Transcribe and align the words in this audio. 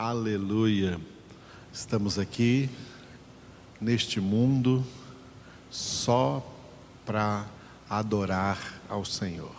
Aleluia. 0.00 1.00
Estamos 1.72 2.20
aqui 2.20 2.70
neste 3.80 4.20
mundo 4.20 4.86
só 5.72 6.54
para 7.04 7.44
adorar 7.90 8.80
ao 8.88 9.04
Senhor. 9.04 9.56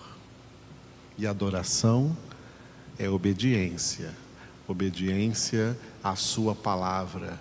E 1.17 1.27
adoração 1.27 2.15
é 2.97 3.09
obediência, 3.09 4.15
obediência 4.65 5.77
à 6.01 6.15
Sua 6.15 6.55
palavra. 6.55 7.37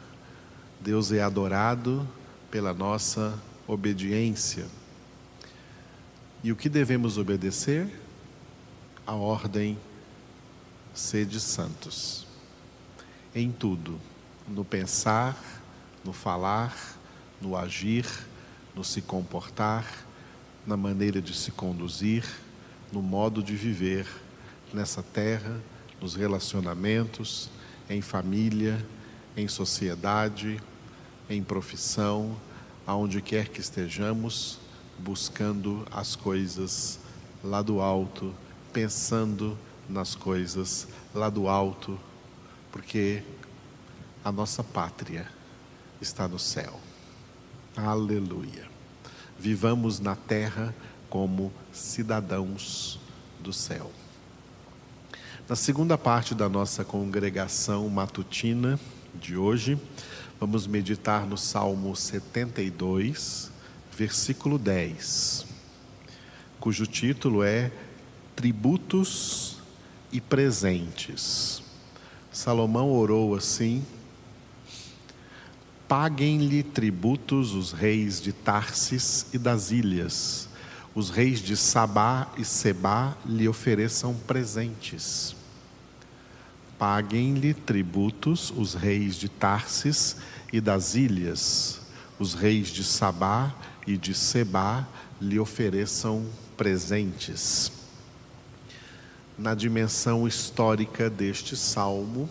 Deus 0.80 1.12
é 1.12 1.22
adorado 1.22 2.04
pela 2.50 2.74
nossa 2.74 3.38
obediência. 3.68 4.66
E 6.42 6.50
o 6.50 6.56
que 6.56 6.68
devemos 6.68 7.16
obedecer? 7.16 7.88
A 9.06 9.14
ordem 9.14 9.78
sede 10.92 11.38
santos 11.38 12.26
em 13.38 13.52
tudo, 13.52 14.00
no 14.48 14.64
pensar, 14.64 15.36
no 16.04 16.12
falar, 16.12 16.76
no 17.40 17.56
agir, 17.56 18.04
no 18.74 18.82
se 18.82 19.00
comportar, 19.00 19.86
na 20.66 20.76
maneira 20.76 21.22
de 21.22 21.34
se 21.34 21.52
conduzir, 21.52 22.24
no 22.92 23.00
modo 23.00 23.42
de 23.42 23.54
viver 23.54 24.06
nessa 24.72 25.02
terra, 25.02 25.60
nos 26.00 26.14
relacionamentos, 26.14 27.48
em 27.88 28.00
família, 28.00 28.84
em 29.36 29.46
sociedade, 29.46 30.60
em 31.30 31.42
profissão, 31.42 32.36
aonde 32.86 33.22
quer 33.22 33.48
que 33.48 33.60
estejamos, 33.60 34.58
buscando 34.98 35.86
as 35.92 36.16
coisas 36.16 36.98
lá 37.44 37.62
do 37.62 37.80
alto, 37.80 38.34
pensando 38.72 39.56
nas 39.88 40.14
coisas 40.14 40.88
lá 41.14 41.30
do 41.30 41.48
alto, 41.48 41.98
porque 42.72 43.22
a 44.24 44.32
nossa 44.32 44.62
pátria 44.62 45.26
está 46.00 46.28
no 46.28 46.38
céu. 46.38 46.78
Aleluia. 47.76 48.68
Vivamos 49.38 50.00
na 50.00 50.16
terra 50.16 50.74
como 51.08 51.52
cidadãos 51.72 52.98
do 53.40 53.52
céu. 53.52 53.90
Na 55.48 55.56
segunda 55.56 55.96
parte 55.96 56.34
da 56.34 56.48
nossa 56.48 56.84
congregação 56.84 57.88
matutina 57.88 58.78
de 59.14 59.36
hoje, 59.36 59.80
vamos 60.38 60.66
meditar 60.66 61.26
no 61.26 61.38
Salmo 61.38 61.96
72, 61.96 63.50
versículo 63.96 64.58
10, 64.58 65.46
cujo 66.60 66.86
título 66.86 67.42
é 67.42 67.72
Tributos 68.36 69.58
e 70.12 70.20
Presentes. 70.20 71.62
Salomão 72.38 72.92
orou 72.92 73.34
assim: 73.34 73.84
Paguem-lhe 75.88 76.62
tributos 76.62 77.52
os 77.52 77.72
reis 77.72 78.20
de 78.20 78.32
Tarsis 78.32 79.26
e 79.32 79.38
das 79.38 79.72
ilhas, 79.72 80.48
os 80.94 81.10
reis 81.10 81.40
de 81.40 81.56
Sabá 81.56 82.28
e 82.38 82.44
Sebá 82.44 83.16
lhe 83.26 83.48
ofereçam 83.48 84.14
presentes. 84.14 85.34
Paguem-lhe 86.78 87.54
tributos 87.54 88.52
os 88.56 88.72
reis 88.72 89.16
de 89.16 89.28
Tarsis 89.28 90.18
e 90.52 90.60
das 90.60 90.94
ilhas, 90.94 91.80
os 92.20 92.34
reis 92.34 92.68
de 92.68 92.84
Sabá 92.84 93.52
e 93.84 93.96
de 93.96 94.14
Sebá 94.14 94.86
lhe 95.20 95.40
ofereçam 95.40 96.24
presentes 96.56 97.77
na 99.38 99.54
dimensão 99.54 100.26
histórica 100.26 101.08
deste 101.08 101.56
salmo. 101.56 102.28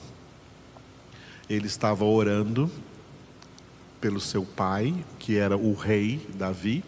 Ele 1.50 1.67
estava 1.67 2.03
orando 2.03 2.69
pelo 4.02 4.19
seu 4.19 4.44
pai, 4.44 4.94
que 5.17 5.38
era 5.38 5.55
o 5.55 5.73
rei 5.73 6.28
Davi, 6.35 6.83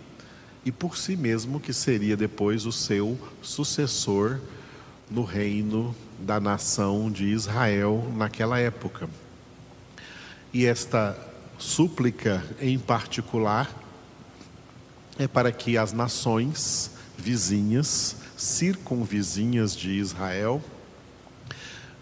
e 0.65 0.71
por 0.71 0.97
si 0.97 1.15
mesmo, 1.15 1.59
que 1.59 1.71
seria 1.71 2.17
depois 2.17 2.65
o 2.65 2.71
seu 2.71 3.17
sucessor 3.41 4.39
no 5.09 5.23
reino 5.23 5.95
da 6.19 6.39
nação 6.39 7.09
de 7.09 7.25
Israel 7.25 8.11
naquela 8.15 8.59
época. 8.59 9.09
E 10.53 10.65
esta 10.65 11.17
súplica 11.57 12.43
em 12.59 12.77
particular 12.77 13.73
é 15.17 15.27
para 15.27 15.51
que 15.51 15.77
as 15.77 15.93
nações 15.93 16.91
vizinhas 17.19 18.15
circunvizinhas 18.37 19.75
de 19.75 19.91
Israel 19.91 20.61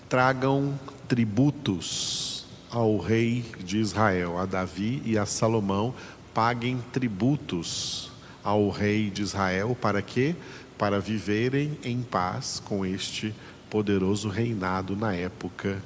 tragam 0.07 0.79
tributos 1.07 2.45
ao 2.69 2.97
rei 2.97 3.44
de 3.63 3.77
Israel, 3.77 4.38
a 4.38 4.45
Davi 4.45 5.01
e 5.03 5.17
a 5.17 5.25
Salomão, 5.25 5.94
paguem 6.33 6.79
tributos 6.94 8.11
ao 8.44 8.69
rei 8.69 9.09
de 9.09 9.23
Israel 9.23 9.75
para 9.79 10.01
quê? 10.01 10.35
Para 10.77 11.00
viverem 11.00 11.77
em 11.83 12.01
paz 12.01 12.61
com 12.63 12.85
este 12.85 13.33
poderoso 13.69 14.29
reinado 14.29 14.95
na 14.95 15.13
época 15.13 15.81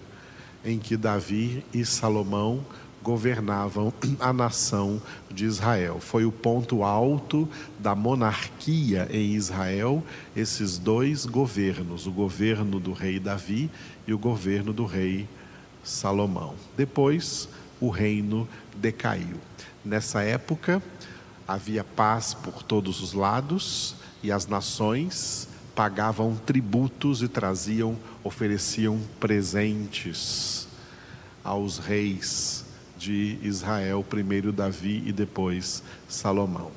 em 0.64 0.78
que 0.78 0.98
Davi 0.98 1.66
e 1.74 1.86
Salomão 1.86 2.64
governavam 3.04 3.94
a 4.20 4.32
nação 4.32 5.02
de 5.30 5.46
Israel. 5.46 6.00
Foi 6.00 6.26
o 6.26 6.32
ponto 6.32 6.84
alto 6.84 7.48
da 7.80 7.96
monarquia 7.96 9.08
em 9.12 9.34
Israel, 9.34 10.04
esses 10.36 10.78
dois 10.78 11.26
governos, 11.26 12.08
o 12.08 12.12
governo 12.12 12.80
do 12.80 12.94
rei 12.94 13.20
Davi 13.20 13.70
e 14.08 14.14
o 14.14 14.20
governo 14.20 14.72
do 14.72 14.86
rei 14.86 15.28
Salomão. 15.84 16.56
Depois, 16.78 17.50
o 17.80 17.90
reino 17.90 18.48
decaiu. 18.76 19.38
Nessa 19.84 20.22
época, 20.22 20.82
havia 21.48 21.84
paz 21.84 22.34
por 22.34 22.62
todos 22.62 23.02
os 23.02 23.14
lados 23.14 23.96
e 24.22 24.32
as 24.32 24.46
nações 24.46 25.48
pagavam 25.74 26.36
tributos 26.36 27.24
e 27.24 27.28
traziam, 27.28 27.98
ofereciam 28.24 29.00
presentes 29.20 30.68
aos 31.44 31.80
reis 31.80 32.71
de 33.02 33.40
Israel, 33.42 34.06
primeiro 34.08 34.52
Davi 34.52 35.02
e 35.08 35.12
depois 35.12 35.82
Salomão. 36.08 36.72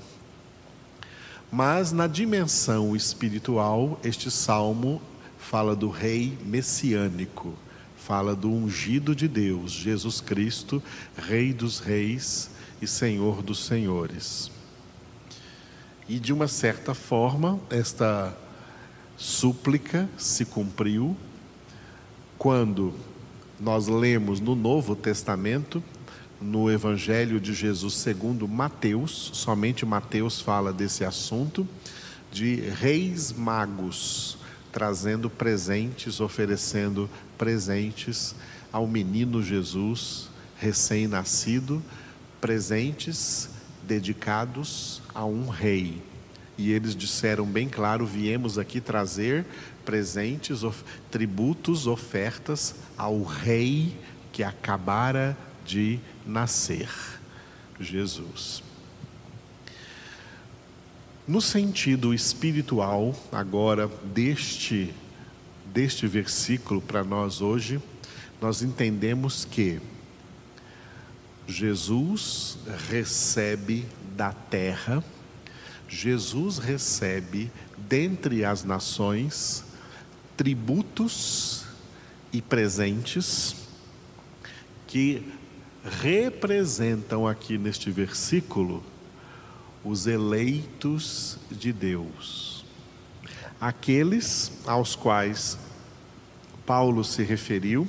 Mas 1.53 1.93
na 1.93 2.07
dimensão 2.07 2.97
espiritual, 2.97 4.01
este 4.03 4.31
salmo 4.31 5.03
fala 5.39 5.77
do 5.77 5.91
rei 5.91 6.37
messiânico, 6.43 7.53
fala 7.99 8.35
do 8.35 8.51
ungido 8.51 9.15
de 9.15 9.29
Deus, 9.29 9.71
Jesus 9.71 10.23
Cristo, 10.23 10.83
Rei 11.15 11.53
dos 11.53 11.79
Reis 11.79 12.51
e 12.81 12.87
Senhor 12.87 13.43
dos 13.43 13.67
Senhores. 13.67 14.51
E 16.09 16.19
de 16.19 16.33
uma 16.33 16.49
certa 16.49 16.95
forma, 16.95 17.61
esta 17.69 18.35
súplica 19.15 20.09
se 20.17 20.47
cumpriu 20.47 21.15
quando 22.39 22.95
nós 23.61 23.87
lemos 23.89 24.41
no 24.41 24.55
Novo 24.55 24.97
Testamento 24.97 25.83
no 26.45 26.71
Evangelho 26.71 27.41
de 27.41 27.55
Jesus 27.55 27.95
segundo 27.95 28.47
Mateus, 28.47 29.31
somente 29.33 29.87
Mateus 29.87 30.43
fala 30.43 30.75
desse 30.75 31.03
assunto, 31.03 31.67
de 32.31 32.57
reis 32.57 33.33
magos 33.33 34.37
trazendo 34.71 35.31
presentes, 35.31 36.21
oferecendo 36.21 37.09
presentes 37.39 38.35
ao 38.71 38.87
menino 38.87 39.43
Jesus 39.43 40.29
recém-nascido, 40.59 41.83
presentes 42.41 43.49
dedicados 43.83 45.01
a 45.15 45.25
um 45.25 45.49
rei. 45.49 46.03
E 46.59 46.73
eles 46.73 46.95
disseram 46.95 47.47
bem 47.47 47.69
claro: 47.69 48.05
viemos 48.05 48.59
aqui 48.59 48.83
trazer 48.83 49.47
presentes, 49.83 50.61
tributos, 51.11 51.87
ofertas 51.87 52.75
ao 52.99 53.23
rei 53.23 53.97
que 54.31 54.43
acabara 54.43 55.37
de 55.65 55.99
nascer, 56.27 56.89
Jesus. 57.81 58.63
No 61.27 61.41
sentido 61.41 62.13
espiritual, 62.13 63.19
agora, 63.33 63.89
deste, 64.05 64.93
deste 65.73 66.07
versículo 66.07 66.83
para 66.83 67.03
nós 67.03 67.41
hoje, 67.41 67.81
nós 68.41 68.61
entendemos 68.61 69.45
que 69.45 69.81
Jesus 71.47 72.59
recebe 72.91 73.87
da 74.15 74.33
terra, 74.33 75.03
Jesus 75.89 76.59
recebe 76.59 77.51
dentre 77.77 78.45
as 78.45 78.65
nações 78.65 79.65
tributos 80.37 81.65
e 82.33 82.43
presentes 82.43 83.55
que 84.87 85.33
representam 85.85 87.27
aqui 87.27 87.59
neste 87.59 87.91
versículo 87.91 88.83
os 89.85 90.07
eleitos 90.07 91.39
de 91.51 91.73
Deus, 91.73 92.65
aqueles 93.61 94.51
aos 94.67 94.97
quais 94.97 95.59
Paulo 96.65 97.05
se 97.05 97.23
referiu 97.23 97.87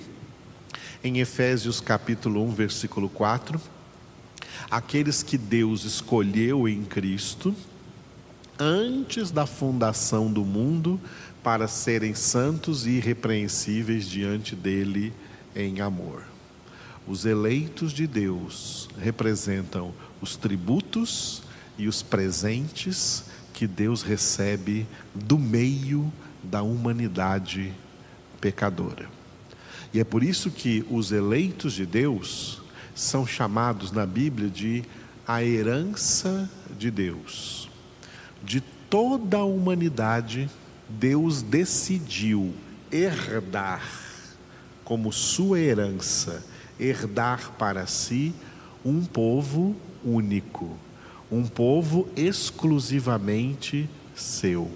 em 1.02 1.20
Efésios 1.20 1.80
capítulo 1.80 2.44
1, 2.44 2.52
versículo 2.52 3.08
4, 3.08 3.62
aqueles 4.70 5.24
que 5.24 5.38
Deus 5.38 5.86
escolheu 5.86 6.68
em 6.68 6.84
Cristo 6.84 7.56
antes 8.60 9.32
da 9.32 9.46
fundação 9.46 10.30
do 10.32 10.44
mundo 10.44 11.00
para 11.42 11.68
serem 11.68 12.14
santos 12.14 12.86
e 12.86 12.92
irrepreensíveis 12.92 14.10
diante 14.10 14.54
dele 14.54 15.14
em 15.56 15.80
amor. 15.80 16.35
Os 17.08 17.26
eleitos 17.26 17.92
de 17.92 18.08
Deus 18.08 18.90
representam 19.00 19.94
os 20.22 20.36
tributos 20.36 21.44
e 21.78 21.88
os 21.88 22.02
presentes 22.02 23.26
que 23.54 23.68
Deus 23.68 24.02
recebe 24.02 24.88
do 25.14 25.38
meio 25.38 26.12
da 26.44 26.62
humanidade 26.62 27.74
pecadora. 28.42 29.08
E 29.94 30.00
é 30.00 30.04
por 30.04 30.24
isso 30.24 30.52
que 30.52 30.86
os 30.90 31.12
eleitos 31.12 31.74
de 31.74 31.86
Deus 31.86 32.62
são 32.94 33.26
chamados 33.26 33.92
na 33.92 34.06
Bíblia 34.06 34.50
de 34.50 34.84
a 35.28 35.44
herança 35.44 36.50
de 36.78 36.92
Deus. 36.92 37.70
De 38.44 38.62
toda 38.90 39.38
a 39.38 39.46
humanidade, 39.46 40.50
Deus 40.88 41.42
decidiu 41.42 42.54
herdar 42.92 43.84
como 44.84 45.12
sua 45.12 45.60
herança, 45.60 46.44
herdar 46.80 47.52
para 47.58 47.86
si 47.88 48.34
um 48.84 49.04
povo 49.04 49.76
único, 50.04 50.78
um 51.32 51.46
povo 51.46 52.08
exclusivamente 52.16 53.90
seu. 54.16 54.72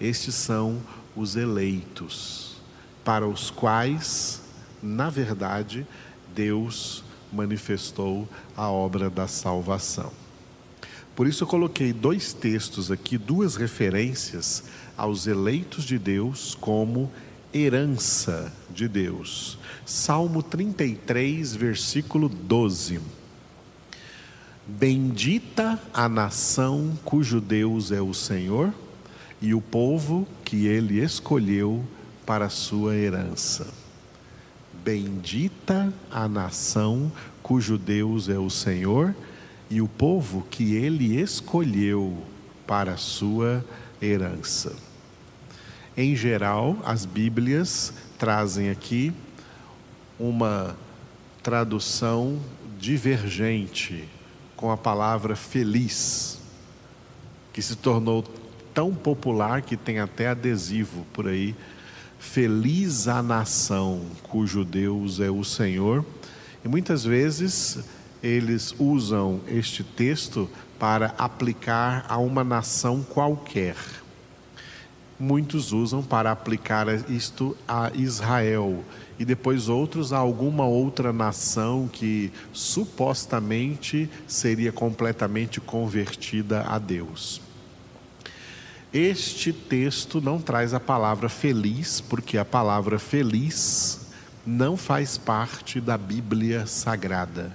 Estes 0.00 0.34
são 0.34 0.80
os 1.14 1.36
eleitos, 1.36 2.56
para 3.04 3.26
os 3.26 3.50
quais, 3.50 4.42
na 4.82 5.10
verdade, 5.10 5.86
Deus 6.34 7.04
manifestou 7.32 8.28
a 8.56 8.68
obra 8.68 9.08
da 9.08 9.28
salvação. 9.28 10.12
Por 11.14 11.26
isso 11.26 11.44
eu 11.44 11.48
coloquei 11.48 11.92
dois 11.92 12.32
textos 12.32 12.90
aqui, 12.90 13.18
duas 13.18 13.56
referências 13.56 14.64
aos 14.96 15.26
eleitos 15.26 15.84
de 15.84 15.98
Deus 15.98 16.56
como 16.60 17.10
herança 17.52 18.52
de 18.70 18.86
Deus. 18.86 19.58
Salmo 19.84 20.42
33, 20.42 21.54
versículo 21.54 22.28
12. 22.28 23.00
Bendita 24.66 25.80
a 25.92 26.08
nação 26.08 26.96
cujo 27.04 27.40
Deus 27.40 27.90
é 27.90 28.00
o 28.00 28.14
Senhor 28.14 28.72
e 29.42 29.52
o 29.52 29.60
povo 29.60 30.28
que 30.44 30.66
ele 30.66 31.02
escolheu 31.02 31.84
para 32.24 32.48
sua 32.48 32.94
herança. 32.94 33.66
Bendita 34.84 35.92
a 36.10 36.28
nação 36.28 37.10
cujo 37.42 37.76
Deus 37.76 38.28
é 38.28 38.38
o 38.38 38.48
Senhor 38.48 39.14
e 39.68 39.80
o 39.80 39.88
povo 39.88 40.46
que 40.50 40.74
ele 40.74 41.20
escolheu 41.20 42.16
para 42.66 42.96
sua 42.96 43.64
herança. 44.00 44.89
Em 45.96 46.14
geral, 46.14 46.78
as 46.84 47.04
Bíblias 47.04 47.92
trazem 48.16 48.70
aqui 48.70 49.12
uma 50.18 50.76
tradução 51.42 52.38
divergente 52.78 54.08
com 54.54 54.70
a 54.70 54.76
palavra 54.76 55.34
feliz, 55.34 56.38
que 57.52 57.60
se 57.60 57.74
tornou 57.74 58.22
tão 58.72 58.94
popular 58.94 59.62
que 59.62 59.76
tem 59.76 59.98
até 59.98 60.28
adesivo 60.28 61.04
por 61.12 61.26
aí. 61.26 61.56
Feliz 62.20 63.08
a 63.08 63.20
nação 63.20 64.02
cujo 64.22 64.64
Deus 64.64 65.18
é 65.18 65.30
o 65.30 65.42
Senhor. 65.42 66.04
E 66.64 66.68
muitas 66.68 67.02
vezes 67.02 67.80
eles 68.22 68.74
usam 68.78 69.40
este 69.48 69.82
texto 69.82 70.48
para 70.78 71.14
aplicar 71.18 72.04
a 72.08 72.16
uma 72.18 72.44
nação 72.44 73.02
qualquer 73.02 73.74
muitos 75.20 75.70
usam 75.70 76.02
para 76.02 76.32
aplicar 76.32 76.86
isto 77.10 77.54
a 77.68 77.92
Israel 77.94 78.82
e 79.18 79.24
depois 79.24 79.68
outros 79.68 80.14
a 80.14 80.18
alguma 80.18 80.64
outra 80.64 81.12
nação 81.12 81.86
que 81.92 82.32
supostamente 82.54 84.08
seria 84.26 84.72
completamente 84.72 85.60
convertida 85.60 86.62
a 86.62 86.78
Deus. 86.78 87.42
Este 88.92 89.52
texto 89.52 90.20
não 90.20 90.40
traz 90.40 90.74
a 90.74 90.80
palavra 90.80 91.28
feliz, 91.28 92.00
porque 92.00 92.38
a 92.38 92.44
palavra 92.44 92.98
feliz 92.98 94.10
não 94.44 94.76
faz 94.76 95.18
parte 95.18 95.80
da 95.80 95.96
Bíblia 95.96 96.66
Sagrada. 96.66 97.54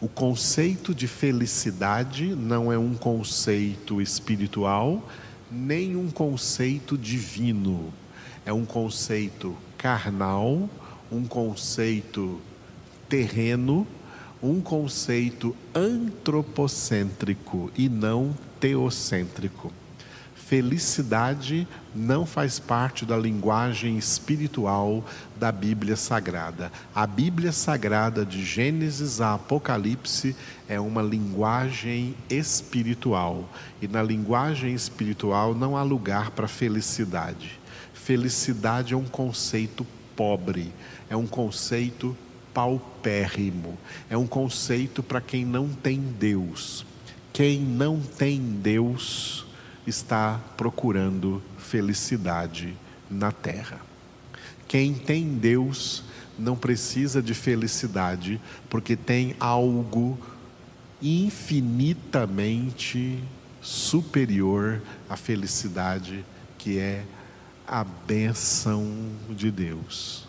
O 0.00 0.08
conceito 0.08 0.94
de 0.94 1.08
felicidade 1.08 2.34
não 2.36 2.72
é 2.72 2.78
um 2.78 2.94
conceito 2.94 4.00
espiritual, 4.00 5.08
nenhum 5.52 6.10
conceito 6.10 6.96
divino, 6.96 7.92
é 8.44 8.52
um 8.52 8.64
conceito 8.64 9.56
carnal, 9.76 10.68
um 11.10 11.24
conceito 11.24 12.40
terreno, 13.08 13.86
um 14.42 14.60
conceito 14.60 15.54
antropocêntrico 15.74 17.70
e 17.76 17.88
não 17.88 18.34
teocêntrico. 18.58 19.72
Felicidade 20.46 21.66
não 21.94 22.26
faz 22.26 22.58
parte 22.58 23.06
da 23.06 23.16
linguagem 23.16 23.96
espiritual 23.96 25.02
da 25.38 25.50
Bíblia 25.50 25.96
Sagrada. 25.96 26.70
A 26.94 27.06
Bíblia 27.06 27.52
Sagrada, 27.52 28.26
de 28.26 28.44
Gênesis 28.44 29.20
a 29.20 29.34
Apocalipse, 29.34 30.36
é 30.68 30.78
uma 30.78 31.00
linguagem 31.00 32.14
espiritual. 32.28 33.48
E 33.80 33.88
na 33.88 34.02
linguagem 34.02 34.74
espiritual 34.74 35.54
não 35.54 35.76
há 35.76 35.82
lugar 35.82 36.32
para 36.32 36.48
felicidade. 36.48 37.58
Felicidade 37.94 38.94
é 38.94 38.96
um 38.96 39.06
conceito 39.06 39.86
pobre, 40.14 40.72
é 41.08 41.16
um 41.16 41.26
conceito 41.26 42.16
paupérrimo, 42.52 43.78
é 44.10 44.18
um 44.18 44.26
conceito 44.26 45.02
para 45.02 45.20
quem 45.20 45.46
não 45.46 45.68
tem 45.68 45.98
Deus. 45.98 46.84
Quem 47.32 47.60
não 47.60 48.00
tem 48.00 48.38
Deus 48.38 49.46
está 49.86 50.40
procurando 50.56 51.42
felicidade 51.58 52.74
na 53.10 53.30
terra. 53.32 53.80
Quem 54.68 54.94
tem 54.94 55.34
Deus 55.34 56.04
não 56.38 56.56
precisa 56.56 57.20
de 57.22 57.34
felicidade, 57.34 58.40
porque 58.70 58.96
tem 58.96 59.36
algo 59.38 60.18
infinitamente 61.00 63.22
superior 63.60 64.80
à 65.08 65.16
felicidade, 65.16 66.24
que 66.56 66.78
é 66.78 67.04
a 67.66 67.82
bênção 67.84 68.86
de 69.30 69.50
Deus. 69.50 70.26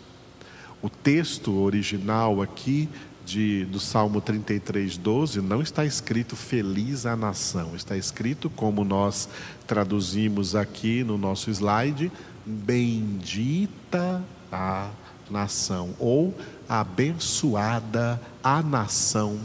O 0.82 0.90
texto 0.90 1.52
original 1.52 2.42
aqui 2.42 2.88
de, 3.24 3.64
do 3.64 3.80
Salmo 3.80 4.20
33, 4.20 4.96
12, 4.96 5.40
não 5.40 5.62
está 5.62 5.84
escrito 5.84 6.36
feliz 6.36 7.06
a 7.06 7.16
nação, 7.16 7.74
está 7.74 7.96
escrito, 7.96 8.50
como 8.50 8.84
nós 8.84 9.28
traduzimos 9.66 10.54
aqui 10.54 11.02
no 11.02 11.16
nosso 11.16 11.50
slide, 11.50 12.12
bendita 12.44 14.22
a 14.52 14.90
nação, 15.30 15.94
ou 15.98 16.34
abençoada 16.68 18.20
a 18.42 18.62
nação 18.62 19.38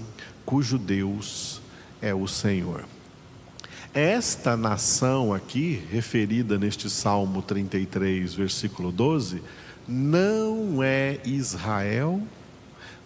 cujo 0.46 0.78
Deus 0.78 1.62
é 2.02 2.14
o 2.14 2.28
Senhor. 2.28 2.86
Esta 3.94 4.58
nação 4.58 5.34
aqui, 5.34 5.84
referida 5.92 6.58
neste 6.58 6.90
Salmo 6.90 7.42
33, 7.42 8.34
versículo 8.34 8.92
12, 8.92 9.42
não 9.88 10.84
é 10.84 11.20
Israel 11.26 12.22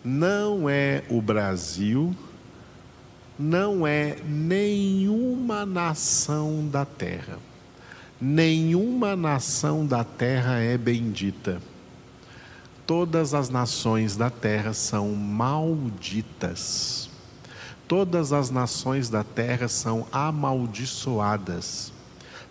não 0.04 0.70
é 0.70 1.04
o 1.10 1.22
Brasil, 1.22 2.14
não 3.40 3.88
é 3.88 4.18
nenhuma 4.26 5.66
nação 5.66 6.68
da 6.68 6.86
terra. 6.86 7.40
Nenhuma 8.20 9.16
nação 9.16 9.86
da 9.86 10.04
terra 10.04 10.60
é 10.60 10.78
bendita. 10.78 11.62
Todas 12.86 13.34
as 13.34 13.50
nações 13.50 14.16
da 14.16 14.30
terra 14.30 14.74
são 14.74 15.14
malditas. 15.14 17.10
Todas 17.88 18.34
as 18.34 18.50
nações 18.50 19.10
da 19.10 19.24
terra 19.24 19.68
são 19.68 20.06
amaldiçoadas, 20.12 21.92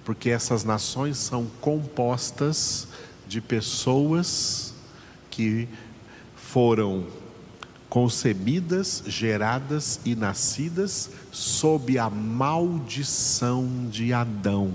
porque 0.05 0.31
essas 0.31 0.63
nações 0.65 1.17
são 1.17 1.47
compostas 1.61 2.87
de 3.27 3.41
pessoas 3.41 4.75
que 5.31 5.69
foram 6.37 7.07
concebidas, 7.93 9.05
geradas 9.07 10.01
e 10.03 10.17
nascidas 10.17 11.11
sob 11.31 11.99
a 11.99 12.09
maldição 12.09 13.69
de 13.91 14.15
Adão, 14.15 14.73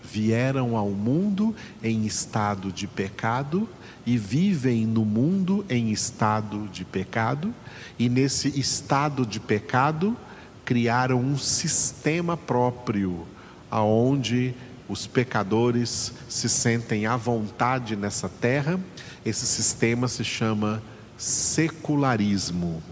vieram 0.00 0.76
ao 0.76 0.90
mundo 0.90 1.56
em 1.82 2.06
estado 2.06 2.70
de 2.70 2.86
pecado 2.86 3.68
e 4.06 4.16
vivem 4.16 4.86
no 4.86 5.04
mundo 5.04 5.66
em 5.68 5.90
estado 5.90 6.68
de 6.68 6.84
pecado, 6.84 7.52
e 7.98 8.08
nesse 8.08 8.48
estado 8.56 9.26
de 9.26 9.40
pecado 9.40 10.16
criaram 10.64 11.18
um 11.18 11.36
sistema 11.36 12.36
próprio 12.36 13.26
aonde 13.68 14.54
os 14.88 15.04
pecadores 15.04 16.12
se 16.28 16.48
sentem 16.48 17.06
à 17.06 17.16
vontade 17.16 17.96
nessa 17.96 18.28
terra. 18.28 18.78
Esse 19.24 19.44
sistema 19.44 20.06
se 20.06 20.22
chama 20.22 20.80
secularismo, 21.16 22.82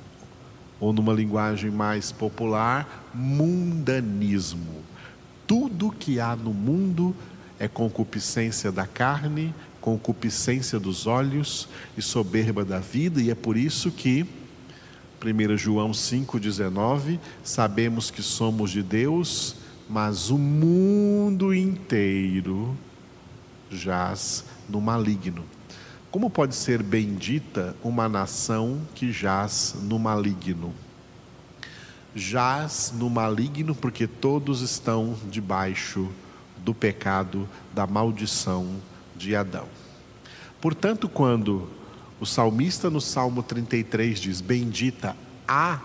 ou 0.81 0.93
numa 0.93 1.13
linguagem 1.13 1.71
mais 1.71 2.11
popular, 2.11 3.09
mundanismo. 3.15 4.83
Tudo 5.47 5.91
que 5.91 6.19
há 6.19 6.35
no 6.35 6.53
mundo 6.53 7.15
é 7.59 7.69
concupiscência 7.69 8.73
da 8.73 8.87
carne, 8.87 9.55
concupiscência 9.81 10.79
dos 10.81 11.07
olhos 11.07 11.69
e 11.97 12.03
soberba 12.03 12.65
da 12.65 12.79
vida, 12.79 13.21
e 13.21 13.31
é 13.31 13.35
por 13.35 13.57
isso 13.57 13.91
que 13.91 14.27
1 15.25 15.57
João 15.57 15.91
5,19, 15.93 17.19
sabemos 17.43 18.11
que 18.11 18.23
somos 18.23 18.71
de 18.71 18.83
Deus, 18.83 19.57
mas 19.89 20.31
o 20.31 20.37
mundo 20.37 21.55
inteiro 21.55 22.77
jaz 23.71 24.45
no 24.69 24.81
maligno. 24.81 25.45
Como 26.15 26.31
pode 26.31 26.55
ser 26.55 26.81
bendita 26.81 27.75
uma 27.83 28.09
nação 28.09 28.81
que 28.95 29.11
jaz 29.11 29.75
no 29.83 29.99
maligno? 29.99 30.73
Jaz 32.15 32.95
no 32.95 33.11
maligno 33.11 33.75
porque 33.75 34.07
todos 34.07 34.61
estão 34.61 35.17
debaixo 35.29 36.09
do 36.59 36.73
pecado, 36.73 37.49
da 37.75 37.85
maldição 37.85 38.77
de 39.17 39.35
Adão. 39.35 39.67
Portanto, 40.61 41.09
quando 41.09 41.69
o 42.21 42.25
salmista 42.25 42.89
no 42.89 43.01
Salmo 43.01 43.43
33 43.43 44.21
diz: 44.21 44.41
Bendita 44.41 45.17
a 45.49 45.81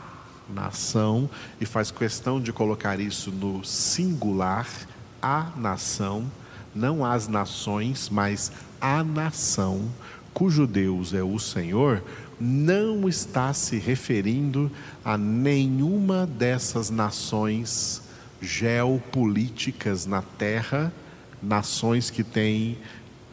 nação, 0.47 1.27
e 1.59 1.65
faz 1.65 1.89
questão 1.89 2.39
de 2.39 2.53
colocar 2.53 2.99
isso 2.99 3.31
no 3.31 3.65
singular, 3.65 4.67
a 5.19 5.47
nação, 5.57 6.31
não 6.75 7.03
as 7.03 7.27
nações, 7.27 8.09
mas 8.09 8.51
a 8.79 9.03
nação, 9.03 9.89
cujo 10.33 10.65
Deus 10.65 11.13
é 11.13 11.23
o 11.23 11.37
Senhor, 11.39 12.03
não 12.39 13.09
está 13.09 13.53
se 13.53 13.77
referindo 13.77 14.71
a 15.03 15.17
nenhuma 15.17 16.25
dessas 16.25 16.89
nações 16.89 18.01
geopolíticas 18.41 20.05
na 20.05 20.21
Terra, 20.21 20.93
nações 21.41 22.09
que 22.09 22.23
têm 22.23 22.77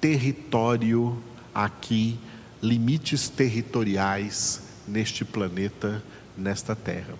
território 0.00 1.16
aqui, 1.54 2.18
limites 2.62 3.28
territoriais 3.28 4.62
neste 4.86 5.24
planeta, 5.24 6.02
nesta 6.36 6.74
Terra. 6.74 7.14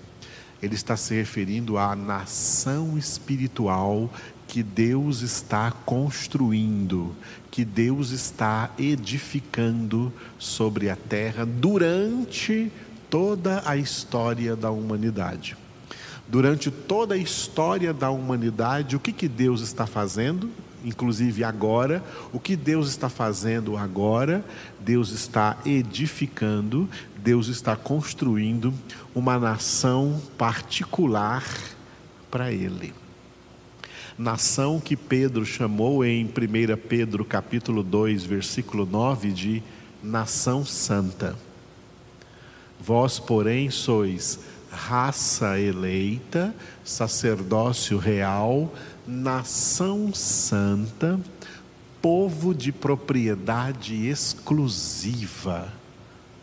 Ele 0.62 0.74
está 0.74 0.96
se 0.96 1.14
referindo 1.14 1.78
à 1.78 1.94
nação 1.94 2.96
espiritual 2.96 4.10
que 4.46 4.62
Deus 4.62 5.22
está 5.22 5.70
construindo, 5.70 7.14
que 7.50 7.64
Deus 7.64 8.10
está 8.10 8.70
edificando 8.78 10.12
sobre 10.38 10.88
a 10.88 10.96
terra 10.96 11.44
durante 11.44 12.70
toda 13.10 13.62
a 13.66 13.76
história 13.76 14.54
da 14.54 14.70
humanidade. 14.70 15.56
Durante 16.28 16.70
toda 16.70 17.14
a 17.14 17.18
história 17.18 17.92
da 17.92 18.10
humanidade, 18.10 18.96
o 18.96 19.00
que, 19.00 19.12
que 19.12 19.28
Deus 19.28 19.60
está 19.60 19.86
fazendo? 19.86 20.50
Inclusive 20.84 21.42
agora, 21.44 22.02
o 22.32 22.38
que 22.38 22.56
Deus 22.56 22.88
está 22.88 23.08
fazendo 23.08 23.76
agora? 23.76 24.44
Deus 24.80 25.10
está 25.10 25.56
edificando, 25.64 26.88
Deus 27.18 27.48
está 27.48 27.76
construindo 27.76 28.72
uma 29.14 29.38
nação 29.38 30.20
particular 30.36 31.44
para 32.30 32.52
Ele 32.52 32.92
nação 34.18 34.80
que 34.80 34.96
Pedro 34.96 35.44
chamou 35.44 36.04
em 36.04 36.24
1 36.24 36.30
Pedro 36.88 37.24
capítulo 37.24 37.82
2, 37.82 38.24
versículo 38.24 38.86
9 38.86 39.30
de 39.30 39.62
nação 40.02 40.64
santa. 40.64 41.36
Vós, 42.80 43.18
porém, 43.18 43.70
sois 43.70 44.38
raça 44.70 45.58
eleita, 45.58 46.54
sacerdócio 46.84 47.98
real, 47.98 48.72
nação 49.06 50.12
santa, 50.14 51.18
povo 52.00 52.54
de 52.54 52.72
propriedade 52.72 54.06
exclusiva 54.06 55.72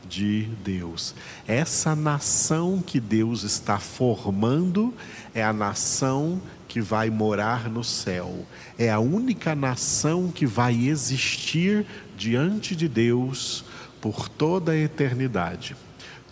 de 0.08 0.44
Deus. 0.63 1.15
Essa 1.48 1.96
nação 1.96 2.84
que 2.86 3.00
Deus 3.00 3.44
está 3.44 3.80
formando 3.80 4.94
é 5.34 5.44
a 5.44 5.53
nação 5.53 6.42
que 6.74 6.82
vai 6.82 7.12
morar 7.12 7.70
no 7.70 7.84
céu. 7.84 8.48
É 8.80 8.89
a 8.89 8.98
única 8.98 9.53
nação 9.53 10.32
que 10.32 10.44
vai 10.44 10.88
existir 10.88 11.86
diante 12.18 12.75
de 12.75 12.88
Deus 12.88 13.63
por 14.01 14.27
toda 14.27 14.72
a 14.72 14.75
eternidade. 14.75 15.75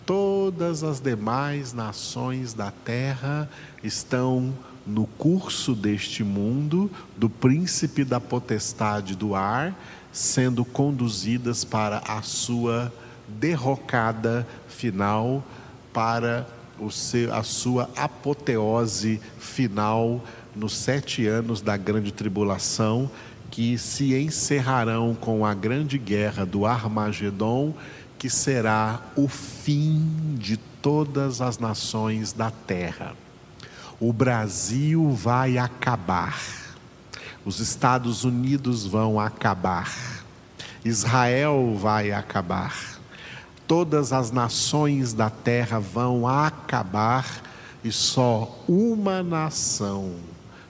Todas 0.04 0.82
as 0.82 0.98
demais 0.98 1.72
nações 1.72 2.54
da 2.54 2.72
terra 2.72 3.48
estão 3.84 4.52
no 4.84 5.06
curso 5.06 5.76
deste 5.76 6.24
mundo, 6.24 6.90
do 7.16 7.30
príncipe 7.30 8.02
da 8.02 8.18
potestade 8.18 9.14
do 9.14 9.36
ar, 9.36 9.72
sendo 10.10 10.64
conduzidas 10.64 11.62
para 11.62 11.98
a 11.98 12.20
sua 12.20 12.92
derrocada 13.28 14.44
final, 14.66 15.46
para 15.92 16.48
o 16.82 16.90
seu, 16.90 17.34
a 17.34 17.42
sua 17.42 17.88
apoteose 17.96 19.20
final 19.38 20.22
nos 20.54 20.76
sete 20.76 21.26
anos 21.26 21.60
da 21.60 21.76
grande 21.76 22.12
tribulação, 22.12 23.10
que 23.50 23.78
se 23.78 24.14
encerrarão 24.14 25.14
com 25.14 25.46
a 25.46 25.54
grande 25.54 25.98
guerra 25.98 26.44
do 26.44 26.66
Armagedon, 26.66 27.74
que 28.18 28.28
será 28.28 29.00
o 29.16 29.28
fim 29.28 30.36
de 30.38 30.56
todas 30.56 31.40
as 31.40 31.58
nações 31.58 32.32
da 32.32 32.50
terra. 32.50 33.14
O 34.00 34.12
Brasil 34.12 35.10
vai 35.10 35.58
acabar, 35.58 36.40
os 37.44 37.60
Estados 37.60 38.24
Unidos 38.24 38.84
vão 38.84 39.20
acabar, 39.20 39.92
Israel 40.84 41.76
vai 41.78 42.10
acabar 42.10 42.91
todas 43.66 44.12
as 44.12 44.30
nações 44.30 45.12
da 45.12 45.30
terra 45.30 45.78
vão 45.78 46.26
acabar 46.26 47.42
e 47.84 47.90
só 47.90 48.62
uma 48.68 49.22
nação 49.22 50.14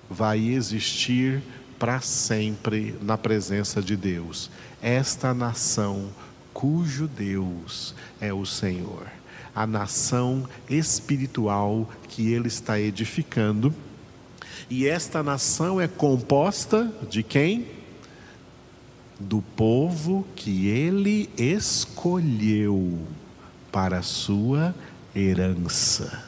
vai 0.08 0.38
existir 0.48 1.42
para 1.78 2.00
sempre 2.00 2.94
na 3.02 3.18
presença 3.18 3.82
de 3.82 3.96
Deus. 3.96 4.50
Esta 4.80 5.34
nação 5.34 6.10
cujo 6.52 7.08
Deus 7.08 7.94
é 8.20 8.32
o 8.32 8.46
Senhor, 8.46 9.06
a 9.54 9.66
nação 9.66 10.48
espiritual 10.68 11.88
que 12.08 12.32
ele 12.32 12.48
está 12.48 12.78
edificando. 12.78 13.74
E 14.70 14.86
esta 14.86 15.22
nação 15.22 15.80
é 15.80 15.88
composta 15.88 16.90
de 17.10 17.22
quem? 17.22 17.66
Do 19.28 19.42
povo 19.56 20.26
que 20.34 20.68
ele 20.68 21.30
escolheu 21.36 22.98
para 23.70 24.02
sua 24.02 24.74
herança. 25.14 26.24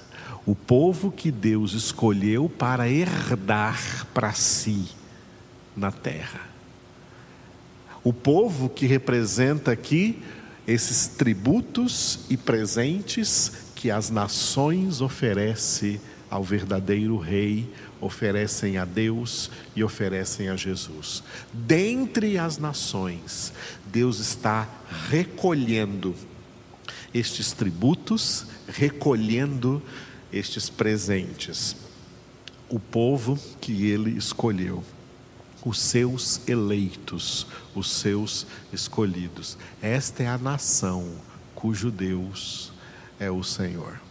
O 0.47 0.55
povo 0.55 1.11
que 1.11 1.31
Deus 1.31 1.73
escolheu 1.73 2.49
para 2.49 2.89
herdar 2.89 4.07
para 4.15 4.33
si 4.33 4.87
na 5.77 5.91
terra. 5.91 6.41
O 8.03 8.13
povo 8.13 8.69
que 8.69 8.87
representa 8.87 9.73
aqui 9.73 10.23
esses 10.67 11.07
tributos 11.07 12.21
e 12.29 12.37
presentes 12.37 13.53
que 13.75 13.91
as 13.91 14.11
nações 14.11 15.01
oferecem 15.01 16.01
ao 16.35 16.43
verdadeiro 16.43 17.17
Rei, 17.17 17.73
oferecem 18.01 18.77
a 18.77 18.85
Deus 18.85 19.53
e 19.77 19.85
oferecem 19.85 20.49
a 20.49 20.57
Jesus. 20.57 21.23
Dentre 21.53 22.37
as 22.39 22.59
nações, 22.59 23.53
Deus 23.87 24.19
está 24.19 24.69
recolhendo 25.09 26.13
estes 27.15 27.53
tributos, 27.53 28.47
recolhendo 28.67 29.81
estes 30.33 30.69
presentes. 30.69 31.77
O 32.69 32.81
povo 32.81 33.39
que 33.61 33.87
ele 33.87 34.11
escolheu, 34.19 34.83
os 35.65 35.79
seus 35.79 36.41
eleitos, 36.49 37.47
os 37.77 37.89
seus 37.93 38.45
escolhidos. 38.73 39.57
Esta 39.81 40.25
é 40.25 40.27
a 40.27 40.37
nação 40.37 41.13
cujo 41.55 41.93
Deus 41.93 42.73
é 43.21 43.31
o 43.31 43.45
Senhor 43.45 44.04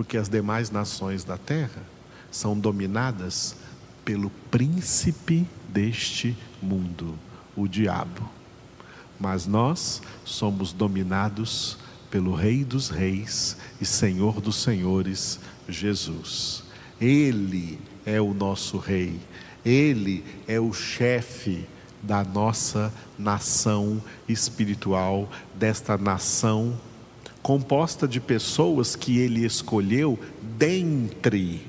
porque 0.00 0.16
as 0.16 0.30
demais 0.30 0.70
nações 0.70 1.24
da 1.24 1.36
terra 1.36 1.82
são 2.30 2.58
dominadas 2.58 3.54
pelo 4.02 4.30
príncipe 4.50 5.46
deste 5.68 6.34
mundo, 6.62 7.18
o 7.54 7.68
diabo. 7.68 8.26
Mas 9.20 9.46
nós 9.46 10.00
somos 10.24 10.72
dominados 10.72 11.76
pelo 12.10 12.34
Rei 12.34 12.64
dos 12.64 12.88
Reis 12.88 13.58
e 13.78 13.84
Senhor 13.84 14.40
dos 14.40 14.62
Senhores, 14.62 15.38
Jesus. 15.68 16.62
Ele 16.98 17.78
é 18.06 18.18
o 18.22 18.32
nosso 18.32 18.78
Rei, 18.78 19.20
ele 19.62 20.24
é 20.48 20.58
o 20.58 20.72
chefe 20.72 21.68
da 22.02 22.24
nossa 22.24 22.90
nação 23.18 24.02
espiritual, 24.26 25.28
desta 25.54 25.98
nação 25.98 26.74
composta 27.42 28.06
de 28.06 28.20
pessoas 28.20 28.94
que 28.94 29.18
ele 29.18 29.44
escolheu 29.44 30.18
dentre 30.58 31.66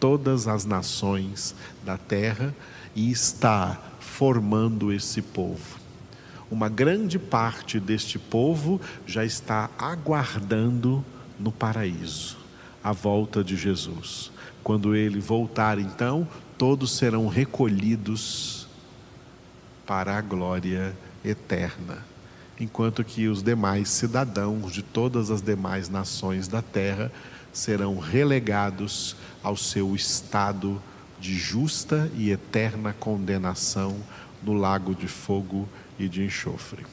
todas 0.00 0.48
as 0.48 0.64
nações 0.64 1.54
da 1.84 1.96
terra 1.96 2.54
e 2.94 3.10
está 3.10 3.80
formando 4.00 4.92
esse 4.92 5.22
povo. 5.22 5.80
Uma 6.50 6.68
grande 6.68 7.18
parte 7.18 7.80
deste 7.80 8.18
povo 8.18 8.80
já 9.06 9.24
está 9.24 9.70
aguardando 9.78 11.04
no 11.38 11.50
paraíso 11.50 12.36
a 12.82 12.92
volta 12.92 13.42
de 13.44 13.56
Jesus. 13.56 14.30
Quando 14.62 14.94
ele 14.94 15.20
voltar, 15.20 15.78
então, 15.78 16.26
todos 16.58 16.92
serão 16.92 17.26
recolhidos 17.26 18.66
para 19.86 20.16
a 20.16 20.20
glória 20.20 20.94
eterna, 21.24 22.04
enquanto 22.58 23.04
que 23.04 23.28
os 23.28 23.42
demais 23.42 23.88
cidadãos 23.88 24.72
de 24.72 24.82
todas 24.82 25.30
as 25.30 25.42
demais 25.42 25.88
nações 25.88 26.48
da 26.48 26.62
terra 26.62 27.10
serão 27.52 27.98
relegados 27.98 29.16
ao 29.42 29.56
seu 29.56 29.94
estado 29.94 30.80
de 31.20 31.34
justa 31.36 32.10
e 32.16 32.30
eterna 32.30 32.92
condenação 32.92 33.96
no 34.42 34.52
lago 34.52 34.94
de 34.94 35.06
fogo 35.06 35.68
e 35.98 36.08
de 36.08 36.24
enxofre. 36.24 36.84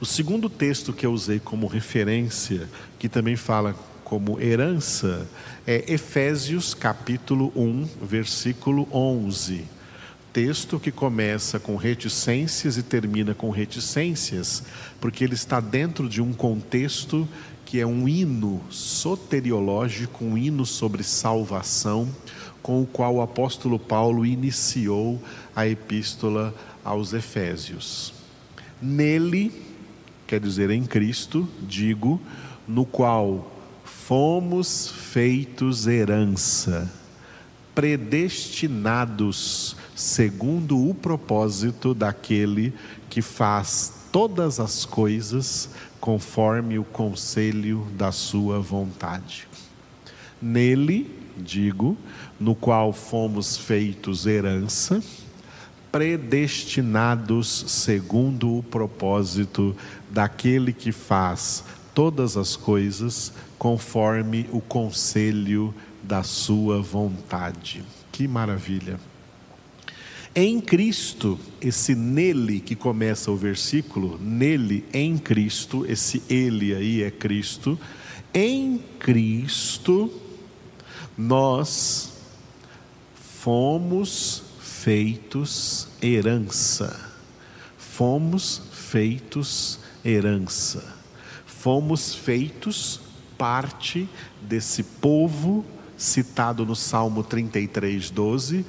O 0.00 0.06
segundo 0.06 0.48
texto 0.48 0.92
que 0.92 1.06
eu 1.06 1.12
usei 1.12 1.38
como 1.38 1.66
referência, 1.66 2.68
que 2.98 3.08
também 3.08 3.36
fala 3.36 3.74
como 4.02 4.40
herança, 4.40 5.26
é 5.66 5.92
Efésios 5.92 6.74
capítulo 6.74 7.52
1, 7.54 7.88
versículo 8.02 8.88
11. 8.92 9.75
Texto 10.36 10.78
que 10.78 10.92
começa 10.92 11.58
com 11.58 11.76
reticências 11.76 12.76
e 12.76 12.82
termina 12.82 13.32
com 13.32 13.48
reticências, 13.48 14.62
porque 15.00 15.24
ele 15.24 15.32
está 15.32 15.60
dentro 15.60 16.10
de 16.10 16.20
um 16.20 16.34
contexto 16.34 17.26
que 17.64 17.80
é 17.80 17.86
um 17.86 18.06
hino 18.06 18.60
soteriológico, 18.68 20.22
um 20.22 20.36
hino 20.36 20.66
sobre 20.66 21.02
salvação, 21.02 22.06
com 22.62 22.82
o 22.82 22.86
qual 22.86 23.14
o 23.14 23.22
apóstolo 23.22 23.78
Paulo 23.78 24.26
iniciou 24.26 25.18
a 25.54 25.66
epístola 25.66 26.54
aos 26.84 27.14
Efésios. 27.14 28.12
Nele, 28.78 29.50
quer 30.26 30.38
dizer 30.38 30.68
em 30.68 30.84
Cristo, 30.84 31.48
digo, 31.62 32.20
no 32.68 32.84
qual 32.84 33.50
fomos 33.86 34.90
feitos 34.90 35.86
herança, 35.86 36.92
predestinados 37.74 39.74
segundo 39.96 40.90
o 40.90 40.94
propósito 40.94 41.94
daquele 41.94 42.74
que 43.08 43.22
faz 43.22 43.94
todas 44.12 44.60
as 44.60 44.84
coisas 44.84 45.70
conforme 45.98 46.78
o 46.78 46.84
conselho 46.84 47.86
da 47.96 48.12
sua 48.12 48.60
vontade. 48.60 49.48
Nele, 50.40 51.10
digo, 51.38 51.96
no 52.38 52.54
qual 52.54 52.92
fomos 52.92 53.56
feitos 53.56 54.26
herança, 54.26 55.02
predestinados 55.90 57.64
segundo 57.66 58.58
o 58.58 58.62
propósito 58.62 59.74
daquele 60.10 60.74
que 60.74 60.92
faz 60.92 61.64
todas 61.94 62.36
as 62.36 62.54
coisas 62.54 63.32
conforme 63.58 64.46
o 64.52 64.60
conselho 64.60 65.74
da 66.02 66.22
sua 66.22 66.82
vontade. 66.82 67.82
Que 68.12 68.28
maravilha! 68.28 69.00
Em 70.38 70.60
Cristo, 70.60 71.40
esse 71.62 71.94
nele 71.94 72.60
que 72.60 72.76
começa 72.76 73.30
o 73.30 73.36
versículo, 73.38 74.18
nele, 74.20 74.84
em 74.92 75.16
Cristo, 75.16 75.86
esse 75.88 76.22
ele 76.28 76.74
aí 76.74 77.02
é 77.02 77.10
Cristo, 77.10 77.80
em 78.34 78.76
Cristo, 78.98 80.12
nós 81.16 82.18
fomos 83.14 84.42
feitos 84.60 85.88
herança. 86.02 87.14
Fomos 87.78 88.60
feitos 88.72 89.80
herança. 90.04 90.96
Fomos 91.46 92.14
feitos 92.14 93.00
parte 93.38 94.06
desse 94.42 94.82
povo 94.82 95.64
citado 95.96 96.66
no 96.66 96.76
Salmo 96.76 97.24
33, 97.24 98.10
12, 98.10 98.66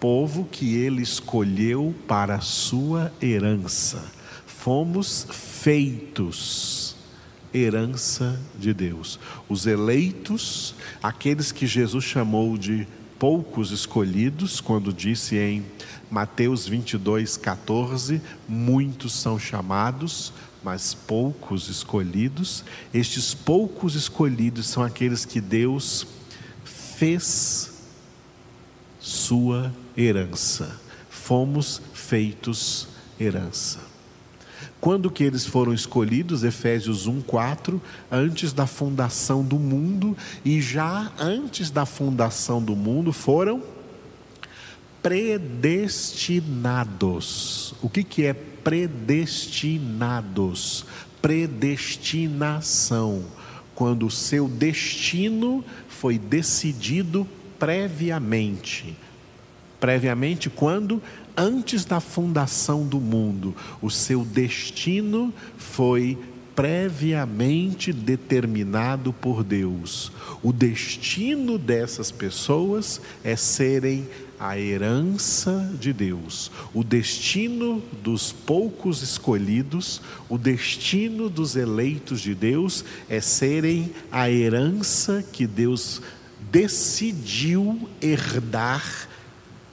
povo 0.00 0.48
que 0.50 0.74
ele 0.74 1.02
escolheu 1.02 1.94
para 2.08 2.36
a 2.36 2.40
sua 2.40 3.12
herança. 3.20 4.10
Fomos 4.46 5.26
feitos 5.30 6.96
herança 7.52 8.40
de 8.58 8.72
Deus. 8.72 9.20
Os 9.48 9.66
eleitos, 9.66 10.74
aqueles 11.02 11.52
que 11.52 11.66
Jesus 11.66 12.04
chamou 12.04 12.56
de 12.56 12.86
poucos 13.18 13.70
escolhidos, 13.70 14.60
quando 14.60 14.92
disse 14.92 15.36
em 15.36 15.64
Mateus 16.10 16.66
22, 16.66 17.36
14: 17.36 18.22
muitos 18.48 19.12
são 19.12 19.38
chamados, 19.38 20.32
mas 20.64 20.94
poucos 20.94 21.68
escolhidos. 21.68 22.64
Estes 22.94 23.34
poucos 23.34 23.94
escolhidos 23.94 24.66
são 24.66 24.82
aqueles 24.82 25.24
que 25.24 25.40
Deus 25.40 26.06
fez 26.64 27.70
sua 28.98 29.72
herança. 29.96 30.78
Fomos 31.08 31.80
feitos 31.92 32.88
herança. 33.18 33.90
Quando 34.80 35.10
que 35.10 35.24
eles 35.24 35.44
foram 35.44 35.74
escolhidos? 35.74 36.42
Efésios 36.42 37.06
1:4, 37.06 37.78
antes 38.10 38.50
da 38.52 38.66
fundação 38.66 39.44
do 39.44 39.58
mundo 39.58 40.16
e 40.44 40.60
já 40.60 41.12
antes 41.18 41.70
da 41.70 41.84
fundação 41.84 42.62
do 42.62 42.74
mundo 42.74 43.12
foram 43.12 43.62
predestinados. 45.02 47.74
O 47.82 47.88
que 47.88 48.04
que 48.04 48.24
é 48.24 48.32
predestinados. 48.32 50.86
Predestinação, 51.20 53.24
quando 53.74 54.06
o 54.06 54.10
seu 54.10 54.48
destino 54.48 55.62
foi 55.88 56.18
decidido 56.18 57.28
previamente. 57.58 58.96
Previamente, 59.80 60.50
quando? 60.50 61.02
Antes 61.36 61.86
da 61.86 62.00
fundação 62.00 62.86
do 62.86 63.00
mundo, 63.00 63.56
o 63.80 63.90
seu 63.90 64.24
destino 64.24 65.32
foi 65.56 66.18
previamente 66.54 67.90
determinado 67.90 69.14
por 69.14 69.42
Deus. 69.42 70.12
O 70.42 70.52
destino 70.52 71.56
dessas 71.56 72.10
pessoas 72.10 73.00
é 73.24 73.34
serem 73.34 74.06
a 74.38 74.58
herança 74.58 75.70
de 75.78 75.92
Deus, 75.92 76.50
o 76.72 76.82
destino 76.82 77.82
dos 78.02 78.32
poucos 78.32 79.02
escolhidos, 79.02 80.00
o 80.30 80.38
destino 80.38 81.28
dos 81.28 81.56
eleitos 81.56 82.22
de 82.22 82.34
Deus 82.34 82.82
é 83.06 83.20
serem 83.20 83.92
a 84.10 84.30
herança 84.30 85.22
que 85.30 85.46
Deus 85.46 86.00
decidiu 86.50 87.86
herdar 88.00 89.10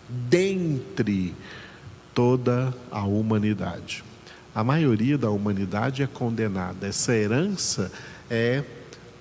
dentre 0.09 1.33
toda 2.13 2.73
a 2.91 3.03
humanidade. 3.03 4.03
A 4.53 4.63
maioria 4.63 5.17
da 5.17 5.29
humanidade 5.29 6.01
é 6.01 6.07
condenada. 6.07 6.87
Essa 6.87 7.13
herança 7.13 7.91
é 8.29 8.63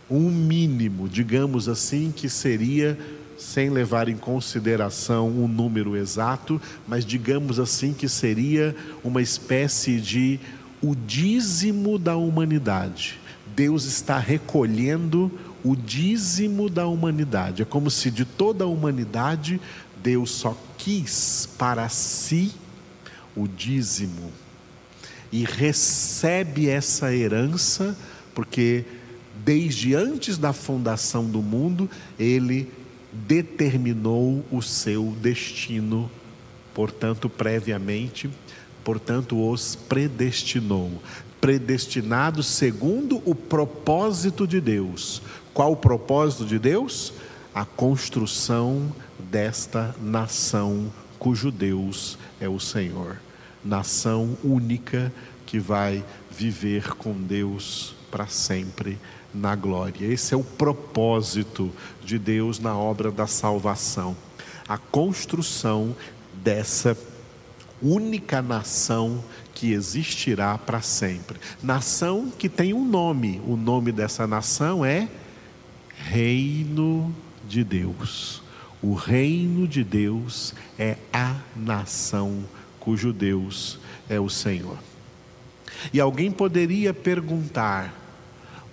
um 0.08 0.30
mínimo, 0.30 1.08
digamos 1.08 1.68
assim, 1.68 2.12
que 2.14 2.28
seria 2.28 2.96
sem 3.36 3.68
levar 3.68 4.08
em 4.08 4.16
consideração 4.16 5.28
um 5.28 5.46
número 5.46 5.94
exato, 5.94 6.60
mas 6.88 7.04
digamos 7.04 7.60
assim 7.60 7.92
que 7.92 8.08
seria 8.08 8.74
uma 9.04 9.20
espécie 9.20 10.00
de 10.00 10.40
o 10.80 10.94
dízimo 10.94 11.98
da 11.98 12.16
humanidade. 12.16 13.18
Deus 13.54 13.84
está 13.84 14.18
recolhendo 14.18 15.30
o 15.62 15.74
dízimo 15.74 16.70
da 16.70 16.86
humanidade. 16.86 17.62
É 17.62 17.64
como 17.64 17.90
se 17.90 18.10
de 18.10 18.24
toda 18.24 18.64
a 18.64 18.68
humanidade 18.68 19.60
Deus 20.06 20.30
só 20.30 20.56
quis 20.78 21.48
para 21.58 21.88
si 21.88 22.52
o 23.34 23.48
dízimo 23.48 24.30
e 25.32 25.42
recebe 25.42 26.68
essa 26.68 27.12
herança 27.12 27.98
porque 28.32 28.84
desde 29.44 29.96
antes 29.96 30.38
da 30.38 30.52
fundação 30.52 31.24
do 31.24 31.42
mundo 31.42 31.90
ele 32.16 32.72
determinou 33.12 34.44
o 34.48 34.62
seu 34.62 35.12
destino, 35.20 36.08
portanto, 36.72 37.28
previamente, 37.28 38.30
portanto, 38.84 39.50
os 39.50 39.74
predestinou. 39.74 41.02
Predestinados 41.40 42.46
segundo 42.46 43.20
o 43.24 43.34
propósito 43.34 44.46
de 44.46 44.60
Deus. 44.60 45.20
Qual 45.52 45.72
o 45.72 45.76
propósito 45.76 46.46
de 46.46 46.60
Deus? 46.60 47.12
A 47.52 47.64
construção 47.64 48.92
desta 49.30 49.94
nação 50.00 50.92
cujo 51.18 51.50
Deus 51.50 52.18
é 52.40 52.48
o 52.48 52.60
Senhor. 52.60 53.18
Nação 53.64 54.36
única 54.44 55.12
que 55.44 55.58
vai 55.58 56.04
viver 56.30 56.94
com 56.94 57.12
Deus 57.12 57.94
para 58.10 58.26
sempre 58.26 58.98
na 59.32 59.54
glória. 59.54 60.06
Esse 60.06 60.34
é 60.34 60.36
o 60.36 60.44
propósito 60.44 61.72
de 62.04 62.18
Deus 62.18 62.58
na 62.58 62.76
obra 62.76 63.10
da 63.10 63.26
salvação. 63.26 64.16
A 64.68 64.78
construção 64.78 65.94
dessa 66.42 66.96
única 67.82 68.40
nação 68.40 69.22
que 69.54 69.72
existirá 69.72 70.56
para 70.58 70.80
sempre. 70.80 71.38
Nação 71.62 72.30
que 72.38 72.48
tem 72.48 72.72
um 72.72 72.84
nome. 72.84 73.40
O 73.46 73.56
nome 73.56 73.92
dessa 73.92 74.26
nação 74.26 74.84
é 74.84 75.08
Reino 75.96 77.14
de 77.48 77.64
Deus. 77.64 78.45
O 78.86 78.94
reino 78.94 79.66
de 79.66 79.82
Deus 79.82 80.54
é 80.78 80.96
a 81.12 81.34
nação 81.56 82.44
cujo 82.78 83.12
Deus 83.12 83.80
é 84.08 84.20
o 84.20 84.30
Senhor. 84.30 84.78
E 85.92 85.98
alguém 85.98 86.30
poderia 86.30 86.94
perguntar: 86.94 87.92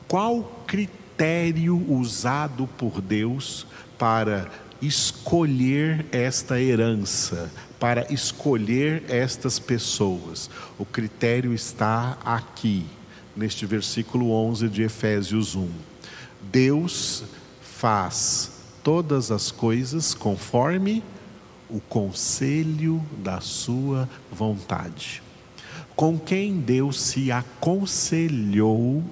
qual 0.08 0.64
critério 0.68 1.84
usado 1.92 2.70
por 2.78 3.02
Deus 3.02 3.66
para 3.98 4.52
escolher 4.80 6.06
esta 6.12 6.62
herança, 6.62 7.52
para 7.80 8.14
escolher 8.14 9.06
estas 9.10 9.58
pessoas? 9.58 10.48
O 10.78 10.86
critério 10.86 11.56
está 11.56 12.20
aqui, 12.24 12.86
neste 13.36 13.66
versículo 13.66 14.30
11 14.30 14.70
de 14.70 14.84
Efésios 14.84 15.56
1. 15.56 15.68
Deus 16.52 17.24
faz 17.64 18.53
todas 18.84 19.32
as 19.32 19.50
coisas 19.50 20.14
conforme 20.14 21.04
o 21.70 21.80
conselho 21.80 23.04
da 23.18 23.40
sua 23.40 24.08
vontade. 24.32 25.24
Com 25.96 26.20
quem 26.20 26.60
Deus 26.60 27.02
se 27.02 27.32
aconselhou 27.32 29.04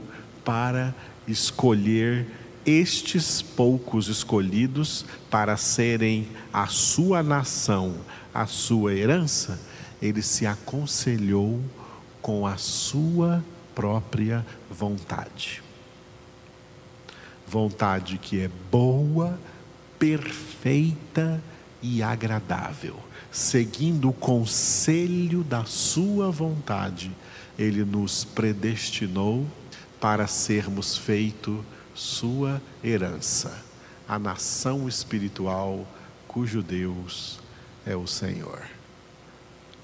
para 0.43 0.93
escolher 1.27 2.27
estes 2.65 3.41
poucos 3.41 4.07
escolhidos 4.07 5.05
para 5.29 5.57
serem 5.57 6.27
a 6.51 6.67
sua 6.67 7.23
nação, 7.23 7.95
a 8.33 8.45
sua 8.45 8.93
herança, 8.93 9.59
ele 10.01 10.21
se 10.21 10.45
aconselhou 10.45 11.59
com 12.21 12.45
a 12.45 12.57
sua 12.57 13.43
própria 13.73 14.45
vontade. 14.69 15.63
Vontade 17.47 18.17
que 18.17 18.41
é 18.41 18.49
boa, 18.71 19.39
perfeita 20.01 21.39
e 21.79 22.01
agradável. 22.01 22.99
Seguindo 23.31 24.09
o 24.09 24.13
conselho 24.13 25.43
da 25.43 25.63
Sua 25.63 26.31
vontade, 26.31 27.11
Ele 27.57 27.85
nos 27.85 28.23
predestinou 28.23 29.45
para 29.99 30.25
sermos 30.25 30.97
feito 30.97 31.63
Sua 31.93 32.59
herança, 32.83 33.63
a 34.07 34.17
nação 34.17 34.89
espiritual 34.89 35.85
cujo 36.27 36.63
Deus 36.63 37.39
é 37.85 37.95
o 37.95 38.07
Senhor. 38.07 38.63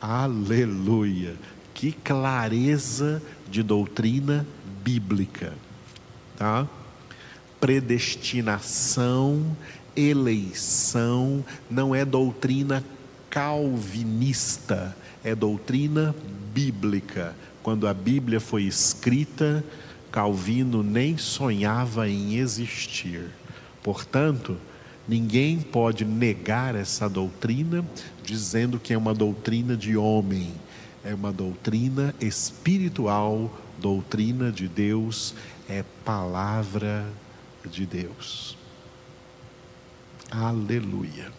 Aleluia! 0.01 1.35
Que 1.75 1.91
clareza 1.91 3.21
de 3.47 3.61
doutrina 3.61 4.47
bíblica, 4.83 5.53
tá? 6.35 6.67
Predestinação 7.59 9.55
eleição 9.97 11.43
não 11.69 11.93
é 11.95 12.05
doutrina 12.05 12.83
calvinista, 13.29 14.95
é 15.23 15.33
doutrina 15.33 16.15
bíblica. 16.53 17.35
Quando 17.63 17.87
a 17.87 17.93
Bíblia 17.93 18.39
foi 18.39 18.63
escrita, 18.63 19.63
Calvino 20.11 20.81
nem 20.81 21.17
sonhava 21.17 22.09
em 22.09 22.37
existir. 22.37 23.29
Portanto, 23.83 24.57
ninguém 25.07 25.59
pode 25.59 26.05
negar 26.05 26.75
essa 26.75 27.09
doutrina 27.09 27.85
dizendo 28.23 28.79
que 28.79 28.93
é 28.93 28.97
uma 28.97 29.13
doutrina 29.13 29.75
de 29.75 29.95
homem. 29.95 30.53
É 31.03 31.13
uma 31.13 31.31
doutrina 31.31 32.15
espiritual, 32.19 33.55
doutrina 33.79 34.51
de 34.51 34.67
Deus, 34.67 35.35
é 35.69 35.83
palavra 36.03 37.05
de 37.69 37.85
Deus. 37.85 38.57
Aleluia. 40.29 41.31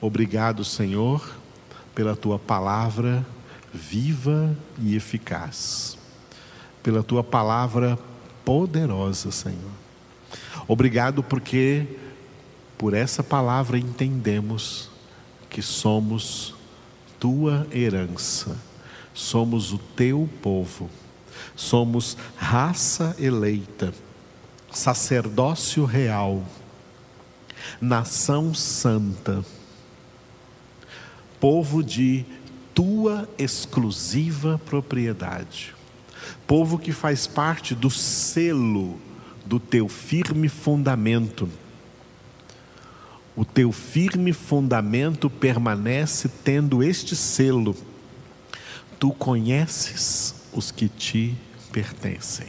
Obrigado, 0.00 0.64
Senhor, 0.64 1.36
pela 1.94 2.16
tua 2.16 2.40
palavra 2.40 3.24
viva 3.72 4.56
e 4.80 4.96
eficaz, 4.96 5.96
pela 6.82 7.04
tua 7.04 7.22
palavra 7.22 7.96
poderosa, 8.44 9.30
Senhor. 9.30 9.70
Obrigado 10.66 11.22
porque 11.22 11.86
por 12.76 12.94
essa 12.94 13.22
palavra 13.22 13.78
entendemos 13.78 14.90
que 15.48 15.62
somos 15.62 16.52
tua 17.20 17.66
herança, 17.70 18.58
somos 19.14 19.72
o 19.72 19.78
teu 19.78 20.28
povo, 20.42 20.90
somos 21.54 22.16
raça 22.36 23.14
eleita, 23.20 23.94
sacerdócio 24.70 25.84
real 25.84 26.42
nação 27.80 28.54
santa, 28.54 29.44
povo 31.40 31.82
de 31.82 32.24
tua 32.74 33.28
exclusiva 33.38 34.60
propriedade, 34.64 35.74
povo 36.46 36.78
que 36.78 36.92
faz 36.92 37.26
parte 37.26 37.74
do 37.74 37.90
selo 37.90 39.00
do 39.44 39.60
teu 39.60 39.88
firme 39.88 40.48
fundamento. 40.48 41.48
O 43.36 43.44
teu 43.44 43.70
firme 43.70 44.32
fundamento 44.32 45.30
permanece 45.30 46.28
tendo 46.42 46.82
este 46.82 47.14
selo. 47.14 47.76
Tu 48.98 49.12
conheces 49.12 50.34
os 50.52 50.70
que 50.70 50.88
te 50.88 51.36
pertencem. 51.70 52.48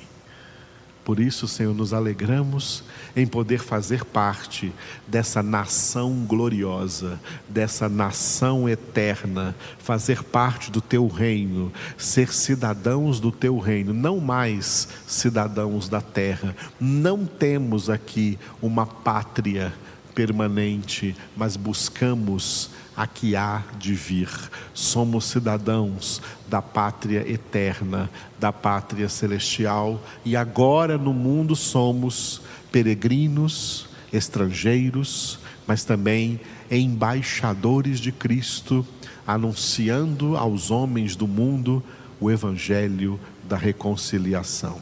Por 1.08 1.22
isso, 1.22 1.48
Senhor, 1.48 1.74
nos 1.74 1.94
alegramos 1.94 2.84
em 3.16 3.26
poder 3.26 3.60
fazer 3.60 4.04
parte 4.04 4.74
dessa 5.08 5.42
nação 5.42 6.26
gloriosa, 6.28 7.18
dessa 7.48 7.88
nação 7.88 8.68
eterna, 8.68 9.56
fazer 9.80 10.22
parte 10.22 10.70
do 10.70 10.82
teu 10.82 11.08
reino, 11.08 11.72
ser 11.98 12.34
cidadãos 12.34 13.22
do 13.22 13.32
teu 13.32 13.58
reino, 13.58 13.94
não 13.94 14.20
mais 14.20 14.90
cidadãos 15.08 15.88
da 15.88 16.02
terra. 16.02 16.54
Não 16.78 17.26
temos 17.26 17.90
aqui 17.90 18.38
uma 18.62 18.86
pátria 18.86 19.74
permanente, 20.18 21.16
mas 21.36 21.56
buscamos 21.56 22.72
a 22.96 23.06
que 23.06 23.36
há 23.36 23.62
de 23.78 23.94
vir. 23.94 24.28
Somos 24.74 25.26
cidadãos 25.26 26.20
da 26.50 26.60
pátria 26.60 27.24
eterna, 27.32 28.10
da 28.40 28.52
pátria 28.52 29.08
celestial, 29.10 30.02
e 30.26 30.36
agora 30.36 30.98
no 30.98 31.14
mundo 31.14 31.56
somos 31.56 32.42
peregrinos, 32.72 33.90
estrangeiros, 34.12 35.38
mas 35.68 35.84
também 35.84 36.40
embaixadores 36.72 38.00
de 38.00 38.12
Cristo, 38.12 38.84
anunciando 39.28 40.36
aos 40.36 40.72
homens 40.72 41.16
do 41.16 41.28
mundo 41.28 41.84
o 42.20 42.32
evangelho 42.32 43.20
da 43.48 43.56
reconciliação. 43.56 44.82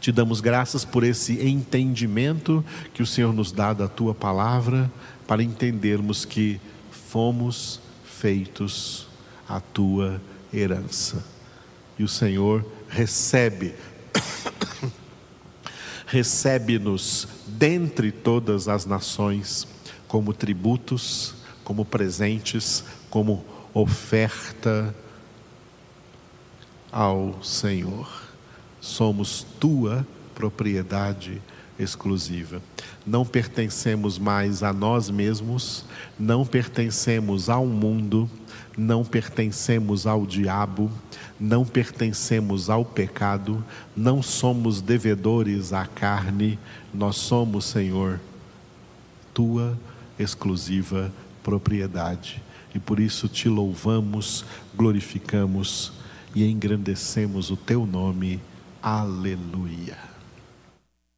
Te 0.00 0.10
damos 0.10 0.40
graças 0.40 0.82
por 0.82 1.04
esse 1.04 1.46
entendimento 1.46 2.64
que 2.94 3.02
o 3.02 3.06
Senhor 3.06 3.34
nos 3.34 3.52
dá 3.52 3.74
da 3.74 3.86
tua 3.86 4.14
palavra, 4.14 4.90
para 5.26 5.42
entendermos 5.42 6.24
que 6.24 6.58
fomos 6.90 7.80
feitos 8.02 9.06
a 9.46 9.60
tua 9.60 10.20
herança. 10.52 11.22
E 11.98 12.02
o 12.02 12.08
Senhor 12.08 12.64
recebe, 12.88 13.74
recebe-nos 16.06 17.28
dentre 17.46 18.10
todas 18.10 18.68
as 18.68 18.86
nações, 18.86 19.68
como 20.08 20.32
tributos, 20.32 21.34
como 21.62 21.84
presentes, 21.84 22.82
como 23.10 23.44
oferta 23.74 24.94
ao 26.90 27.40
Senhor. 27.44 28.19
Somos 28.80 29.46
tua 29.58 30.06
propriedade 30.34 31.40
exclusiva. 31.78 32.62
Não 33.06 33.24
pertencemos 33.24 34.18
mais 34.18 34.62
a 34.62 34.72
nós 34.72 35.10
mesmos, 35.10 35.84
não 36.18 36.44
pertencemos 36.44 37.48
ao 37.48 37.66
mundo, 37.66 38.28
não 38.76 39.04
pertencemos 39.04 40.06
ao 40.06 40.26
diabo, 40.26 40.90
não 41.38 41.64
pertencemos 41.64 42.68
ao 42.68 42.84
pecado, 42.84 43.64
não 43.96 44.22
somos 44.22 44.80
devedores 44.80 45.72
à 45.72 45.86
carne, 45.86 46.58
nós 46.92 47.16
somos, 47.16 47.64
Senhor, 47.64 48.20
tua 49.32 49.78
exclusiva 50.18 51.12
propriedade. 51.42 52.42
E 52.74 52.78
por 52.78 53.00
isso 53.00 53.26
te 53.26 53.48
louvamos, 53.48 54.44
glorificamos 54.74 55.92
e 56.34 56.44
engrandecemos 56.44 57.50
o 57.50 57.56
teu 57.56 57.84
nome. 57.86 58.40
Aleluia. 58.82 60.09